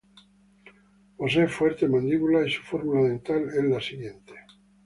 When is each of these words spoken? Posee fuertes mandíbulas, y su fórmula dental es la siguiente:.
Posee 1.15 1.47
fuertes 1.47 1.87
mandíbulas, 1.87 2.47
y 2.47 2.51
su 2.53 2.63
fórmula 2.63 3.07
dental 3.07 3.47
es 3.55 3.63
la 3.65 3.79
siguiente:. 3.79 4.33